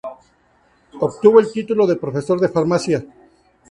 [0.99, 3.05] Obtuvo el título de profesor de farmacia.